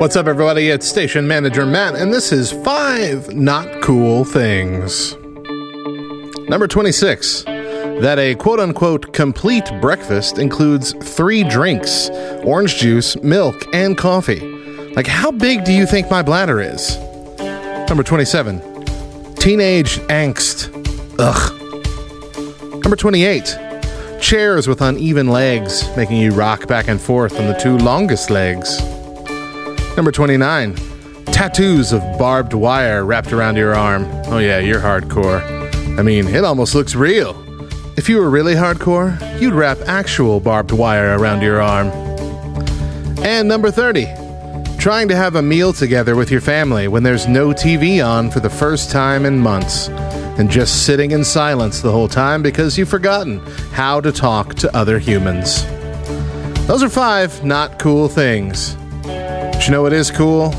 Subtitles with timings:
[0.00, 0.68] What's up, everybody?
[0.70, 5.14] It's Station Manager Matt, and this is Five Not Cool Things.
[6.48, 7.44] Number 26.
[7.44, 12.10] That a quote unquote complete breakfast includes three drinks
[12.42, 14.40] orange juice, milk, and coffee.
[14.94, 16.98] Like, how big do you think my bladder is?
[17.88, 18.60] Number 27.
[19.36, 20.68] Teenage angst.
[21.20, 22.82] Ugh.
[22.82, 23.71] Number 28.
[24.22, 28.80] Chairs with uneven legs, making you rock back and forth on the two longest legs.
[29.96, 30.76] Number 29.
[31.26, 34.04] Tattoos of barbed wire wrapped around your arm.
[34.26, 35.42] Oh, yeah, you're hardcore.
[35.98, 37.36] I mean, it almost looks real.
[37.96, 41.88] If you were really hardcore, you'd wrap actual barbed wire around your arm.
[43.24, 44.06] And number 30.
[44.78, 48.38] Trying to have a meal together with your family when there's no TV on for
[48.38, 49.88] the first time in months.
[50.38, 53.38] And just sitting in silence the whole time because you've forgotten
[53.72, 55.64] how to talk to other humans.
[56.66, 58.76] Those are five not cool things.
[59.02, 60.54] But you know what is cool?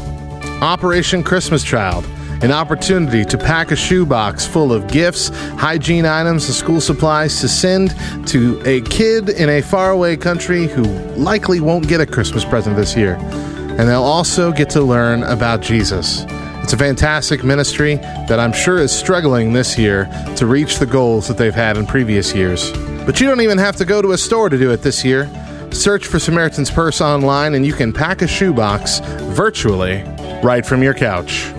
[0.62, 2.06] Operation Christmas Child,
[2.42, 7.48] an opportunity to pack a shoebox full of gifts, hygiene items, and school supplies to
[7.48, 7.96] send
[8.28, 10.84] to a kid in a faraway country who
[11.16, 13.16] likely won't get a Christmas present this year.
[13.16, 16.26] And they'll also get to learn about Jesus.
[16.74, 20.06] It's a fantastic ministry that I'm sure is struggling this year
[20.38, 22.72] to reach the goals that they've had in previous years.
[23.06, 25.30] But you don't even have to go to a store to do it this year.
[25.72, 29.02] Search for Samaritan's Purse online and you can pack a shoebox
[29.36, 30.02] virtually
[30.44, 31.53] right from your couch.